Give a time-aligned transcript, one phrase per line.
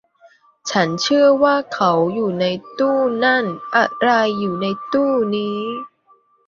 [0.69, 2.45] ฉันเชื่อว่าเขาอยู่ใน
[2.79, 5.59] ตู้นั่น อะไรอยู่ในตู้นี้